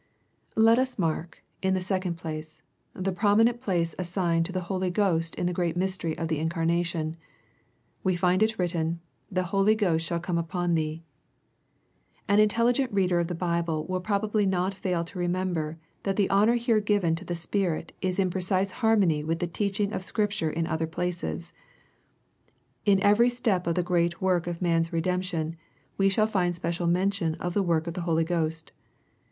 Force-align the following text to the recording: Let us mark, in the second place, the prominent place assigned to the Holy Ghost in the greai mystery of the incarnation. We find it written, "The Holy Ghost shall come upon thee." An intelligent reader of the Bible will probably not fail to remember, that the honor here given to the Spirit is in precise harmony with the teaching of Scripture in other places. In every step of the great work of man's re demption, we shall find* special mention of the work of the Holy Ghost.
Let 0.55 0.79
us 0.79 0.97
mark, 0.97 1.43
in 1.61 1.75
the 1.75 1.79
second 1.79 2.15
place, 2.15 2.63
the 2.95 3.11
prominent 3.11 3.61
place 3.61 3.93
assigned 3.99 4.47
to 4.47 4.51
the 4.51 4.61
Holy 4.65 4.89
Ghost 4.89 5.35
in 5.35 5.45
the 5.45 5.53
greai 5.53 5.75
mystery 5.75 6.17
of 6.17 6.27
the 6.27 6.39
incarnation. 6.39 7.17
We 8.03 8.15
find 8.15 8.41
it 8.41 8.57
written, 8.57 8.99
"The 9.31 9.43
Holy 9.53 9.75
Ghost 9.75 10.03
shall 10.03 10.19
come 10.19 10.39
upon 10.39 10.73
thee." 10.73 11.03
An 12.27 12.39
intelligent 12.39 12.91
reader 12.91 13.19
of 13.19 13.27
the 13.27 13.35
Bible 13.35 13.85
will 13.85 13.99
probably 13.99 14.43
not 14.47 14.73
fail 14.73 15.03
to 15.03 15.19
remember, 15.19 15.77
that 16.01 16.15
the 16.15 16.31
honor 16.31 16.55
here 16.55 16.79
given 16.81 17.13
to 17.17 17.23
the 17.23 17.35
Spirit 17.35 17.91
is 18.01 18.17
in 18.17 18.31
precise 18.31 18.71
harmony 18.71 19.23
with 19.23 19.37
the 19.37 19.45
teaching 19.45 19.93
of 19.93 20.03
Scripture 20.03 20.49
in 20.49 20.65
other 20.65 20.87
places. 20.87 21.53
In 22.87 22.99
every 23.03 23.29
step 23.29 23.67
of 23.67 23.75
the 23.75 23.83
great 23.83 24.19
work 24.19 24.47
of 24.47 24.63
man's 24.63 24.91
re 24.91 24.99
demption, 25.03 25.57
we 25.95 26.09
shall 26.09 26.25
find* 26.25 26.55
special 26.55 26.87
mention 26.87 27.35
of 27.35 27.53
the 27.53 27.61
work 27.61 27.85
of 27.85 27.93
the 27.93 28.01
Holy 28.01 28.23
Ghost. 28.23 28.71